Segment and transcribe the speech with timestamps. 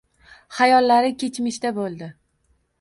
[0.59, 2.13] Xayollari kechmishda bo‘ldi...